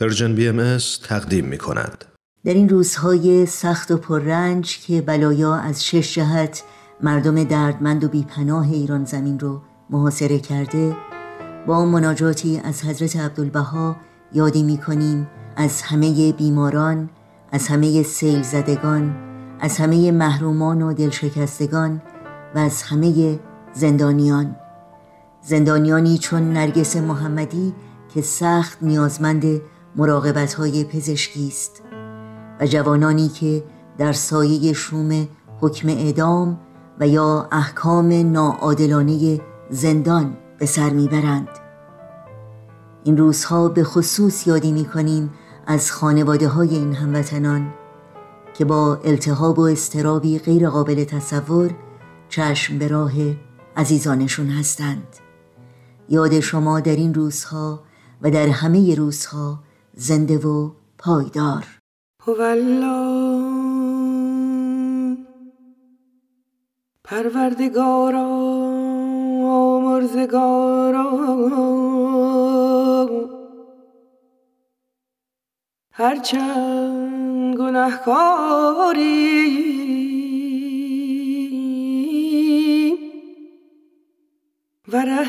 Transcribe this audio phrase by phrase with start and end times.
[0.00, 2.04] Persian BM تقدیم می کند.
[2.44, 6.62] در این روزهای سخت و پررنج که بلایا از شش جهت
[7.00, 10.96] مردم دردمند و بیپناه ایران زمین رو محاصره کرده
[11.66, 13.96] با مناجاتی از حضرت عبدالبها
[14.32, 17.10] یادی می کنیم از همه بیماران
[17.52, 19.16] از همه سیل زدگان
[19.60, 22.02] از همه محرومان و دلشکستگان
[22.54, 23.38] و از همه
[23.72, 24.56] زندانیان
[25.42, 27.74] زندانیانی چون نرگس محمدی
[28.14, 29.60] که سخت نیازمند
[29.96, 31.82] مراقبت های پزشکی است
[32.60, 33.64] و جوانانی که
[33.98, 35.28] در سایه شوم
[35.60, 36.60] حکم اعدام
[37.00, 39.40] و یا احکام ناعادلانه
[39.70, 41.48] زندان به سر می‌برند.
[43.04, 45.30] این روزها به خصوص یادی می کنیم
[45.66, 47.74] از خانواده های این هموطنان
[48.54, 51.70] که با التهاب و استرابی غیر قابل تصور
[52.28, 53.12] چشم به راه
[53.76, 55.06] عزیزانشون هستند.
[56.08, 57.80] یاد شما در این روزها
[58.22, 59.60] و در همه روزها
[60.00, 61.66] زنده و پایدار.
[67.04, 68.28] پروردگارا
[69.80, 71.08] مرزگارا.
[75.92, 79.08] هرچند گناهکاری
[84.92, 85.28] و ره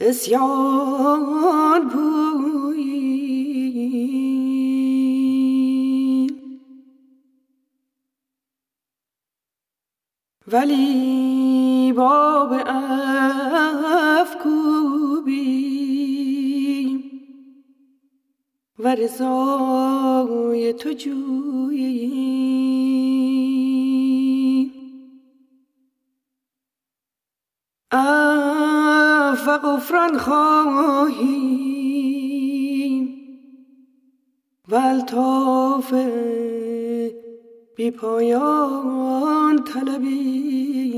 [0.00, 2.63] اسیان بویی
[10.52, 12.52] ولی باب
[14.16, 14.54] افکوبی.
[18.78, 22.34] و رضای تو جویی.
[29.46, 31.54] و غفران خواهیم
[34.68, 35.94] و الطاف
[37.76, 40.94] بی پایان طلبیم.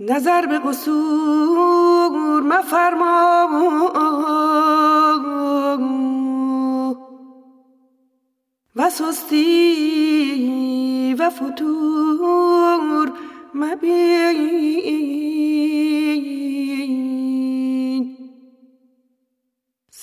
[0.00, 3.48] نظر به قصور مفرما
[8.76, 9.54] و سستی
[11.18, 13.12] و فتور
[13.54, 15.23] مبین.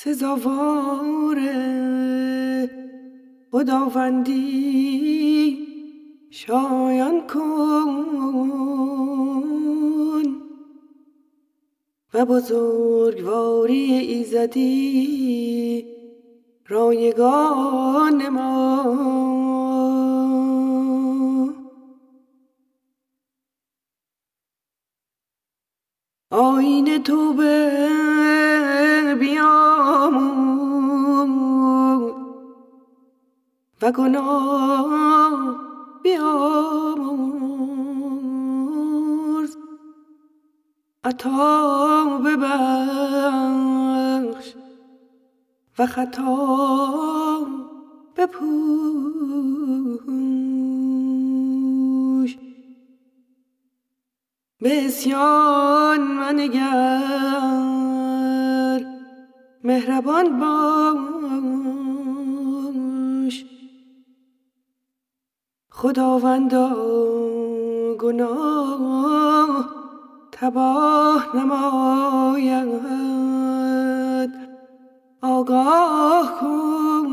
[0.04, 1.40] سزاوار
[3.52, 4.38] خداوندی
[6.30, 7.96] شایان کن.
[12.14, 15.86] و بزرگواری ایزدی
[16.68, 18.82] رایگان ما.
[26.30, 27.72] آین تو به
[33.82, 35.56] و گناه
[36.04, 36.32] بیامرز.
[41.04, 43.74] عطا ببخش
[45.80, 47.48] و خطا
[48.18, 48.52] بپوش.
[54.60, 57.02] به اسیان منگر
[59.64, 61.41] مهربان باش.
[65.82, 66.70] خداوندا
[68.00, 69.70] گناه
[70.32, 72.70] تباه نماید.
[75.22, 77.08] آگاه کن.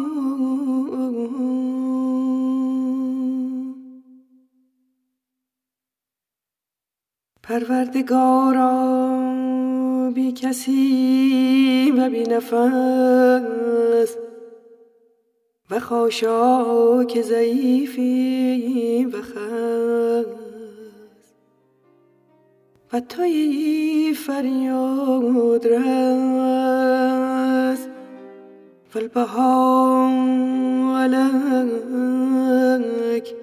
[7.43, 8.73] پروردگارا
[10.15, 14.17] بی کسی و بی نفس.
[15.71, 20.27] و خاشاک ضعیفی و خس
[22.93, 27.09] و توی فریاد رس.
[28.91, 29.89] فالبهاء
[33.19, 33.37] عليك